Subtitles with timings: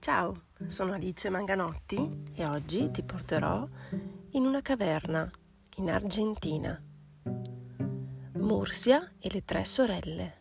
[0.00, 3.68] Ciao, sono Alice Manganotti e oggi ti porterò
[4.30, 5.30] in una caverna
[5.76, 6.82] in Argentina.
[8.38, 10.36] Mursia e le tre sorelle.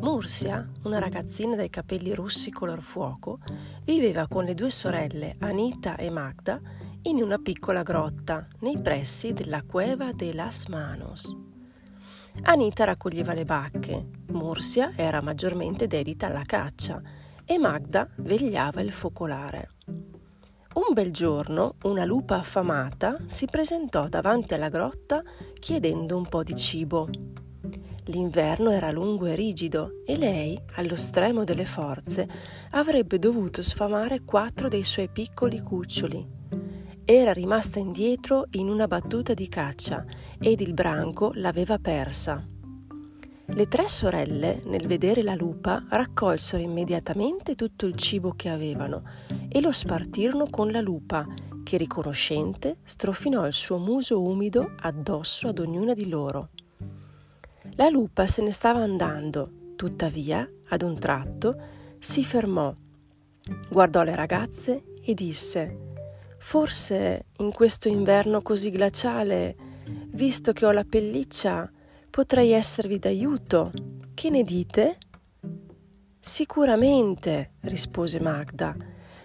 [0.00, 3.38] Mursia, una ragazzina dai capelli rossi color fuoco,
[3.84, 6.58] viveva con le due sorelle Anita e Magda
[7.02, 11.36] in una piccola grotta nei pressi della cueva de las Manos.
[12.44, 19.70] Anita raccoglieva le bacche, Mursia era maggiormente dedita alla caccia e Magda vegliava il focolare.
[20.74, 25.22] Un bel giorno una lupa affamata si presentò davanti alla grotta
[25.58, 27.08] chiedendo un po' di cibo.
[28.08, 32.28] L'inverno era lungo e rigido e lei, allo stremo delle forze,
[32.72, 36.34] avrebbe dovuto sfamare quattro dei suoi piccoli cuccioli.
[37.04, 40.04] Era rimasta indietro in una battuta di caccia
[40.38, 42.46] ed il branco l'aveva persa.
[43.48, 49.02] Le tre sorelle, nel vedere la lupa, raccolsero immediatamente tutto il cibo che avevano
[49.48, 51.24] e lo spartirono con la lupa,
[51.62, 56.50] che riconoscente strofinò il suo muso umido addosso ad ognuna di loro.
[57.76, 61.56] La lupa se ne stava andando, tuttavia, ad un tratto,
[61.98, 62.74] si fermò,
[63.68, 65.78] guardò le ragazze e disse
[66.38, 69.56] Forse in questo inverno così glaciale,
[70.10, 71.70] visto che ho la pelliccia,
[72.16, 73.72] potrei esservi d'aiuto.
[74.14, 74.96] Che ne dite?
[76.18, 78.74] Sicuramente, rispose Magda.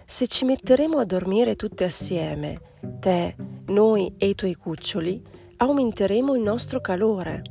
[0.04, 2.60] Se ci metteremo a dormire tutte assieme,
[3.00, 3.34] te,
[3.68, 5.22] noi e i tuoi cuccioli,
[5.56, 7.42] aumenteremo il nostro calore.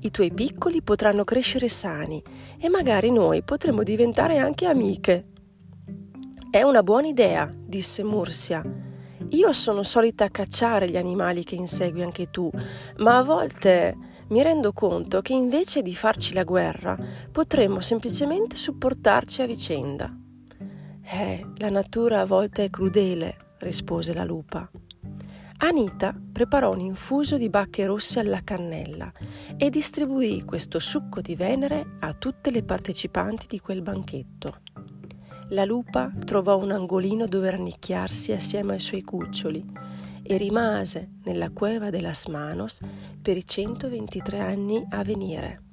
[0.00, 2.22] I tuoi piccoli potranno crescere sani
[2.58, 5.28] e magari noi potremo diventare anche amiche.
[6.50, 8.62] È una buona idea, disse Mursia.
[9.30, 12.50] Io sono solita cacciare gli animali che insegui anche tu,
[12.98, 16.98] ma a volte mi rendo conto che invece di farci la guerra
[17.30, 20.12] potremmo semplicemente supportarci a vicenda.
[21.04, 24.68] Eh, la natura a volte è crudele, rispose la lupa.
[25.58, 29.12] Anita preparò un infuso di bacche rosse alla cannella
[29.56, 34.62] e distribuì questo succo di Venere a tutte le partecipanti di quel banchetto.
[35.50, 39.64] La lupa trovò un angolino dove rannicchiarsi assieme ai suoi cuccioli
[40.24, 42.80] e rimase nella cueva de las manos
[43.22, 45.63] per i 123 anni a venire.